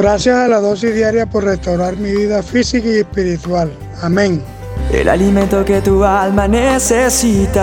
[0.00, 3.70] Gracias a la dosis diaria por restaurar mi vida física y espiritual.
[4.00, 4.42] Amén.
[4.90, 7.58] El alimento que tu alma necesita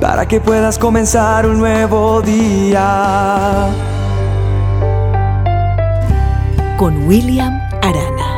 [0.00, 3.68] para que puedas comenzar un nuevo día.
[6.78, 8.36] Con William Arana.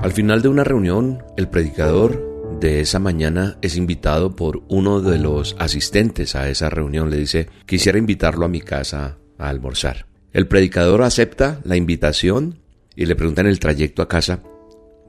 [0.00, 5.18] Al final de una reunión, el predicador de esa mañana es invitado por uno de
[5.18, 7.10] los asistentes a esa reunión.
[7.10, 10.06] Le dice, quisiera invitarlo a mi casa a almorzar.
[10.32, 12.58] El predicador acepta la invitación
[12.94, 14.42] y le pregunta en el trayecto a casa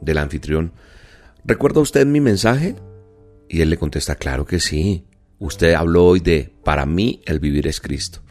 [0.01, 0.71] del anfitrión,
[1.43, 2.75] ¿recuerda usted mi mensaje?
[3.49, 5.05] Y él le contesta, claro que sí.
[5.39, 8.21] Usted habló hoy de, para mí el vivir es Cristo.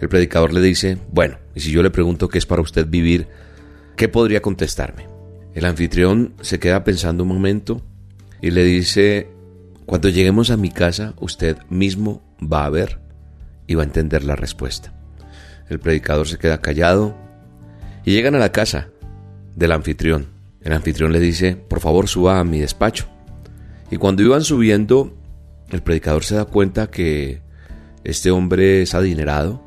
[0.00, 3.28] El predicador le dice, bueno, y si yo le pregunto qué es para usted vivir,
[3.96, 5.08] ¿qué podría contestarme?
[5.54, 7.82] El anfitrión se queda pensando un momento
[8.40, 9.28] y le dice,
[9.86, 13.00] cuando lleguemos a mi casa, usted mismo va a ver
[13.66, 14.99] y va a entender la respuesta.
[15.70, 17.16] El predicador se queda callado
[18.04, 18.88] y llegan a la casa
[19.54, 20.26] del anfitrión.
[20.60, 23.06] El anfitrión le dice, por favor suba a mi despacho.
[23.90, 25.16] Y cuando iban subiendo,
[25.70, 27.40] el predicador se da cuenta que
[28.04, 29.62] este hombre es adinerado,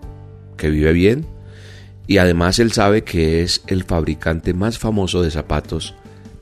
[0.58, 1.26] que vive bien,
[2.06, 5.96] y además él sabe que es el fabricante más famoso de zapatos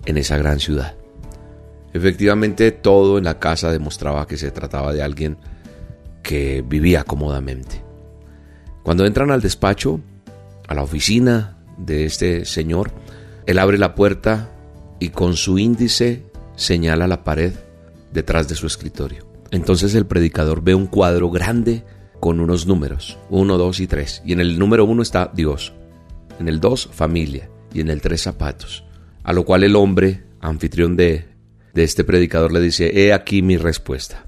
[0.06, 0.96] en esa gran ciudad.
[1.94, 5.38] Efectivamente, todo en la casa demostraba que se trataba de alguien
[6.24, 7.91] que vivía cómodamente.
[8.84, 10.02] Cuando entran al despacho,
[10.68, 12.92] a la oficina de este señor,
[13.46, 14.50] él abre la puerta
[15.00, 16.24] y con su índice
[16.56, 17.54] señala la pared
[18.14, 19.26] detrás de su escritorio.
[19.52, 21.84] Entonces el predicador ve un cuadro grande
[22.20, 24.22] con unos números, 1, 2 y 3.
[24.26, 25.74] Y en el número 1 está Dios,
[26.40, 28.86] en el 2 familia y en el 3 zapatos.
[29.24, 31.26] A lo cual el hombre, anfitrión de,
[31.74, 34.26] de este predicador, le dice, he aquí mi respuesta.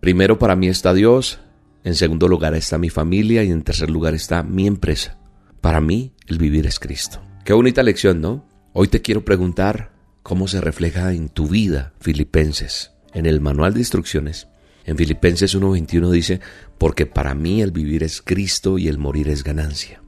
[0.00, 1.40] Primero para mí está Dios,
[1.86, 5.18] en segundo lugar está mi familia y en tercer lugar está mi empresa.
[5.60, 7.22] Para mí, el vivir es Cristo.
[7.44, 8.44] Qué bonita lección, ¿no?
[8.72, 9.92] Hoy te quiero preguntar
[10.24, 12.90] cómo se refleja en tu vida Filipenses.
[13.14, 14.48] En el manual de instrucciones,
[14.84, 16.40] en Filipenses 1.21 dice,
[16.76, 20.02] porque para mí el vivir es Cristo y el morir es ganancia.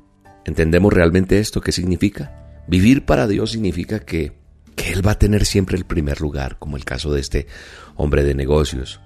[0.47, 1.61] ¿Entendemos realmente esto?
[1.61, 2.65] ¿Qué significa?
[2.67, 4.33] Vivir para Dios significa que,
[4.75, 7.47] que Él va a tener siempre el primer lugar, como el caso de este
[7.94, 8.99] hombre de negocios.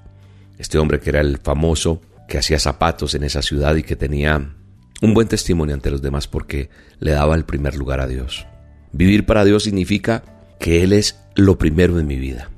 [0.56, 2.00] Este hombre que era el famoso
[2.32, 4.54] que hacía zapatos en esa ciudad y que tenía
[5.02, 8.46] un buen testimonio ante los demás porque le daba el primer lugar a Dios.
[8.90, 10.24] Vivir para Dios significa
[10.58, 12.48] que Él es lo primero en mi vida,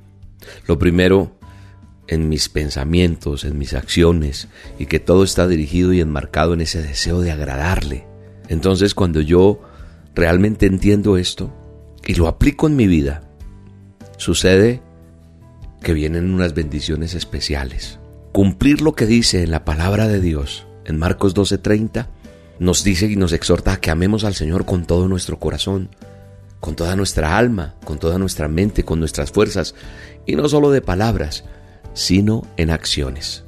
[0.69, 1.41] lo primero
[2.07, 4.47] en mis pensamientos, en mis acciones,
[4.79, 8.07] y que todo está dirigido y enmarcado en ese deseo de agradarle.
[8.47, 9.61] Entonces cuando yo
[10.15, 11.53] realmente entiendo esto
[12.07, 13.29] y lo aplico en mi vida,
[14.19, 14.83] sucede
[15.83, 17.99] que vienen unas bendiciones especiales
[18.35, 22.09] cumplir lo que dice en la palabra de Dios, en Marcos 12:30,
[22.59, 25.91] nos dice y nos exhorta a que amemos al Señor con todo nuestro corazón,
[26.59, 29.77] con toda nuestra alma, con toda nuestra mente, con nuestras fuerzas,
[30.27, 31.45] y no solo de palabras,
[31.93, 33.45] sino en acciones.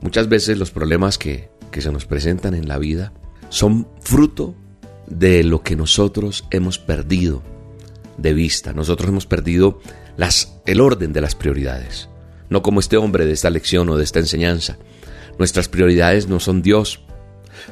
[0.00, 3.12] Muchas veces los problemas que, que se nos presentan en la vida
[3.48, 4.54] son fruto
[5.08, 7.42] de lo que nosotros hemos perdido
[8.16, 8.72] de vista.
[8.74, 9.80] Nosotros hemos perdido
[10.66, 12.08] el orden de las prioridades
[12.50, 14.76] no como este hombre de esta lección o de esta enseñanza.
[15.38, 17.00] Nuestras prioridades no son Dios.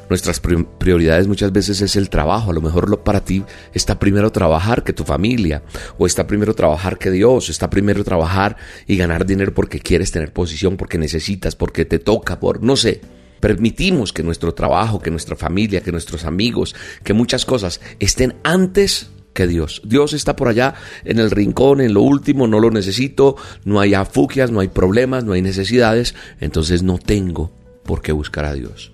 [0.09, 2.51] Nuestras prioridades muchas veces es el trabajo.
[2.51, 5.63] A lo mejor para ti está primero trabajar que tu familia,
[5.97, 8.57] o está primero trabajar que Dios, está primero trabajar
[8.87, 13.01] y ganar dinero porque quieres tener posición, porque necesitas, porque te toca, por no sé.
[13.39, 19.11] Permitimos que nuestro trabajo, que nuestra familia, que nuestros amigos, que muchas cosas estén antes
[19.47, 19.81] Dios.
[19.85, 23.35] Dios está por allá en el rincón, en lo último, no lo necesito,
[23.65, 27.51] no hay afugias, no hay problemas, no hay necesidades, entonces no tengo
[27.83, 28.91] por qué buscar a Dios.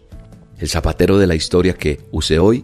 [0.57, 2.63] El zapatero de la historia que usé hoy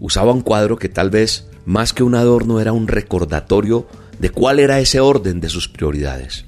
[0.00, 3.86] usaba un cuadro que tal vez más que un adorno era un recordatorio
[4.18, 6.46] de cuál era ese orden de sus prioridades.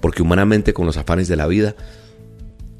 [0.00, 1.76] Porque humanamente con los afanes de la vida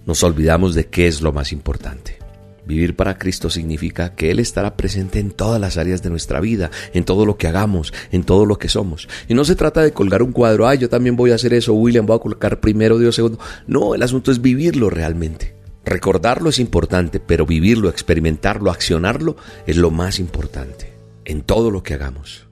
[0.06, 2.21] nos olvidamos de qué es lo más importante.
[2.64, 6.70] Vivir para Cristo significa que Él estará presente en todas las áreas de nuestra vida,
[6.92, 9.08] en todo lo que hagamos, en todo lo que somos.
[9.28, 11.74] Y no se trata de colgar un cuadro, ay, yo también voy a hacer eso,
[11.74, 13.38] William, voy a colocar primero, Dios segundo.
[13.66, 15.56] No, el asunto es vivirlo realmente.
[15.84, 19.36] Recordarlo es importante, pero vivirlo, experimentarlo, accionarlo
[19.66, 20.92] es lo más importante.
[21.24, 22.46] En todo lo que hagamos,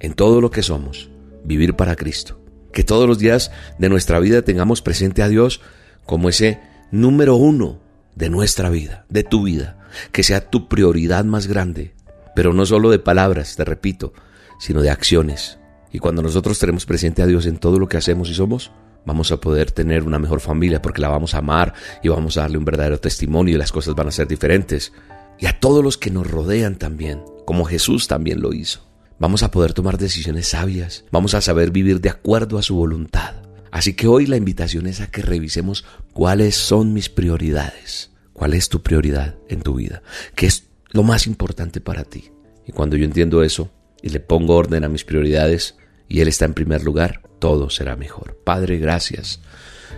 [0.00, 1.08] en todo lo que somos,
[1.44, 2.38] vivir para Cristo.
[2.70, 5.62] Que todos los días de nuestra vida tengamos presente a Dios
[6.04, 6.60] como ese
[6.90, 7.83] número uno
[8.14, 9.78] de nuestra vida, de tu vida,
[10.12, 11.94] que sea tu prioridad más grande,
[12.34, 14.12] pero no solo de palabras, te repito,
[14.58, 15.58] sino de acciones.
[15.92, 18.72] Y cuando nosotros tenemos presente a Dios en todo lo que hacemos y somos,
[19.06, 22.42] vamos a poder tener una mejor familia porque la vamos a amar y vamos a
[22.42, 24.92] darle un verdadero testimonio y las cosas van a ser diferentes.
[25.38, 28.86] y a todos los que nos rodean también, como Jesús también lo hizo.
[29.18, 33.43] Vamos a poder tomar decisiones sabias, vamos a saber vivir de acuerdo a su voluntad.
[33.74, 38.68] Así que hoy la invitación es a que revisemos cuáles son mis prioridades, cuál es
[38.68, 40.00] tu prioridad en tu vida,
[40.36, 42.30] qué es lo más importante para ti.
[42.68, 45.74] Y cuando yo entiendo eso y le pongo orden a mis prioridades
[46.08, 48.40] y Él está en primer lugar, todo será mejor.
[48.44, 49.40] Padre, gracias,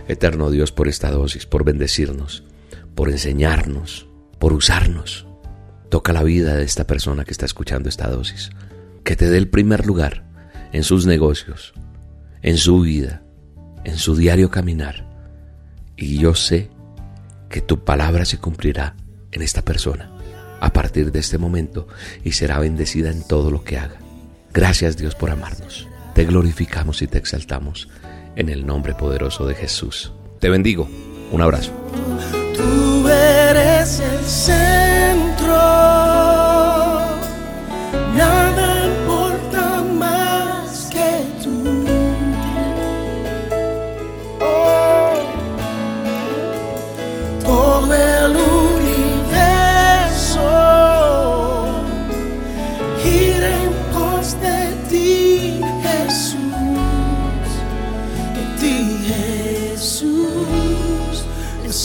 [0.09, 2.45] eterno Dios, por esta dosis, por bendecirnos,
[2.95, 4.09] por enseñarnos,
[4.39, 5.27] por usarnos.
[5.91, 8.49] Toca la vida de esta persona que está escuchando esta dosis.
[9.05, 10.25] Que te dé el primer lugar
[10.73, 11.75] en sus negocios,
[12.41, 13.26] en su vida,
[13.87, 15.07] en su diario caminar.
[15.97, 16.69] Y yo sé
[17.49, 18.97] que tu palabra se cumplirá
[19.31, 20.11] en esta persona
[20.61, 21.87] a partir de este momento
[22.25, 23.97] y será bendecida en todo lo que haga.
[24.53, 25.87] Gracias Dios por amarnos.
[26.15, 27.89] Te glorificamos y te exaltamos
[28.35, 30.13] en el nombre poderoso de Jesús.
[30.41, 30.89] Te bendigo.
[31.31, 31.73] Un abrazo.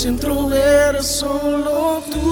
[0.01, 2.30] Centro eres solo tú.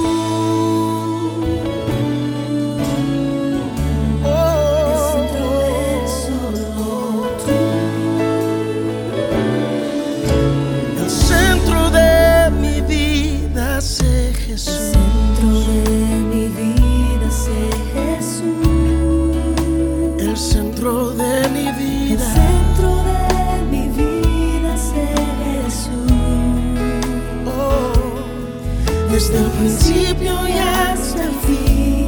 [29.60, 32.08] Principio y hasta el fin.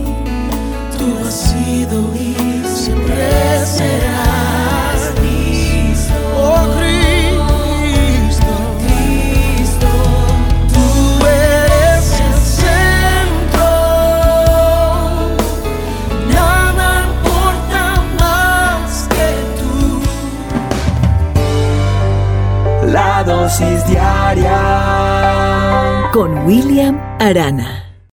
[0.98, 2.34] Tú has sido y
[2.66, 6.14] siempre serás Cristo.
[6.38, 8.54] Oh Cristo,
[8.84, 9.92] Cristo,
[10.74, 10.88] tú
[11.28, 13.70] eres el centro.
[16.34, 17.84] Nada importa
[18.18, 19.76] más que tú.
[22.92, 24.81] La dosis diaria
[26.12, 27.91] con William Arana.